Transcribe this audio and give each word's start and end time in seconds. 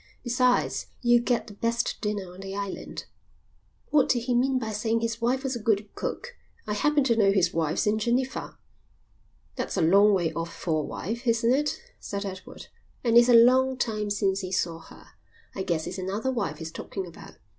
"Besides, 0.23 0.87
you'll 1.03 1.21
get 1.23 1.45
the 1.45 1.53
best 1.53 1.99
dinner 2.01 2.33
on 2.33 2.39
the 2.39 2.55
island." 2.55 3.05
"What 3.91 4.09
did 4.09 4.21
he 4.21 4.33
mean 4.33 4.57
by 4.57 4.71
saying 4.71 5.01
his 5.01 5.21
wife 5.21 5.43
was 5.43 5.55
a 5.55 5.61
good 5.61 5.93
cook? 5.93 6.35
I 6.65 6.73
happen 6.73 7.03
to 7.03 7.15
know 7.15 7.31
his 7.31 7.53
wife's 7.53 7.85
in 7.85 7.99
Geneva." 7.99 8.57
"That's 9.57 9.77
a 9.77 9.81
long 9.83 10.11
way 10.15 10.33
off 10.33 10.51
for 10.51 10.79
a 10.83 10.87
wife, 10.87 11.27
isn't 11.27 11.53
it?" 11.53 11.79
said 11.99 12.25
Edward. 12.25 12.65
"And 13.03 13.15
it's 13.15 13.29
a 13.29 13.35
long 13.35 13.77
time 13.77 14.09
since 14.09 14.39
he 14.39 14.51
saw 14.51 14.79
her. 14.79 15.05
I 15.53 15.61
guess 15.61 15.85
it's 15.85 15.99
another 15.99 16.31
wife 16.31 16.57
he's 16.57 16.71
talking 16.71 17.05
about." 17.05 17.35